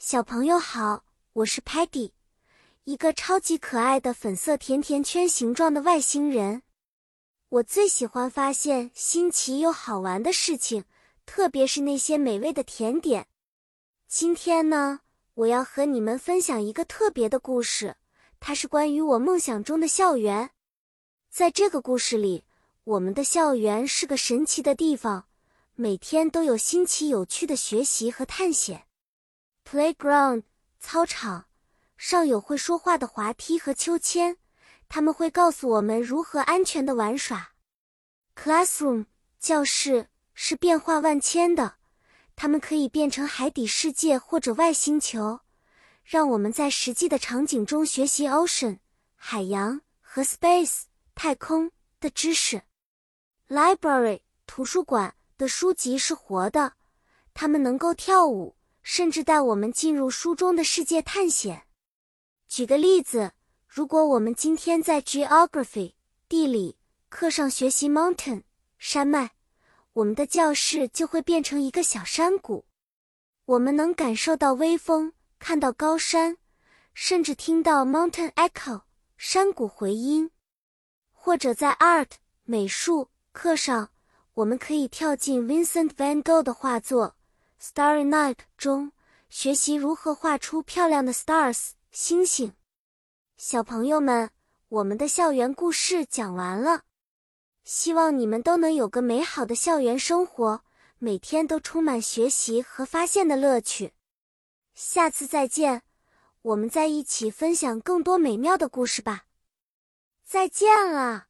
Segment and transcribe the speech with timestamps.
[0.00, 2.12] 小朋友好，我是 Patty，
[2.84, 6.62] 一个超级可爱的粉色甜甜圈形状的外星人。
[7.48, 10.84] 我最喜欢发现新奇又好玩的事情，
[11.26, 13.26] 特别是那些美味的甜点。
[14.06, 15.00] 今天呢，
[15.34, 17.96] 我要和你们分享一个特别的故事，
[18.38, 20.50] 它是关于我梦想中的校园。
[21.28, 22.44] 在这个故事里，
[22.84, 25.26] 我们的校园是个神奇的地方，
[25.74, 28.84] 每天都有新奇有趣的学习和探险。
[29.70, 30.44] Playground
[30.80, 31.44] 操场
[31.98, 34.38] 上有会说话的滑梯和秋千，
[34.88, 37.50] 他们会告诉我们如何安全的玩耍。
[38.34, 39.04] Classroom
[39.38, 41.74] 教室是变化万千的，
[42.34, 45.40] 它们可以变成海底世界或者外星球，
[46.02, 48.78] 让我们在实际的场景中学习 ocean
[49.16, 52.62] 海洋和 space 太空的知识。
[53.48, 56.72] Library 图书馆的书籍是活的，
[57.34, 58.56] 它们能够跳舞。
[58.82, 61.66] 甚至带我们进入书中的世界探险。
[62.48, 63.32] 举个例子，
[63.66, 65.92] 如果我们今天在 Geography
[66.28, 68.44] 地理课上学习 Mountain
[68.78, 69.30] 山脉，
[69.92, 72.64] 我们的教室就会变成一个小山谷。
[73.44, 76.38] 我们能感受到微风，看到高山，
[76.94, 78.82] 甚至听到 Mountain Echo
[79.16, 80.30] 山谷回音。
[81.12, 82.12] 或者在 Art
[82.44, 83.90] 美术课上，
[84.34, 87.17] 我们可以跳进 Vincent Van Gogh 的画作。
[87.60, 88.92] Starry Night 中
[89.28, 92.54] 学习如何画出漂亮的 stars 星星。
[93.36, 94.30] 小朋友们，
[94.68, 96.84] 我们的校园故事讲完了，
[97.64, 100.62] 希望你们都能有个美好的校园生活，
[100.98, 103.92] 每天都充满学习和发现的乐趣。
[104.74, 105.82] 下次再见，
[106.42, 109.24] 我们再一起分享更多美妙的故事吧。
[110.24, 111.26] 再见了。